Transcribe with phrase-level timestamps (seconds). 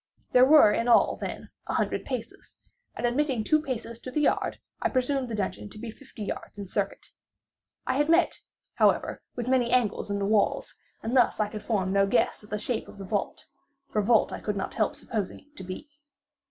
[0.31, 2.55] There were in all, then, a hundred paces;
[2.95, 6.57] and, admitting two paces to the yard, I presumed the dungeon to be fifty yards
[6.57, 7.11] in circuit.
[7.85, 8.39] I had met,
[8.73, 10.65] however, with many angles in the wall,
[11.03, 13.45] and thus I could form no guess at the shape of the vault,
[13.91, 15.87] for vault I could not help supposing it to be.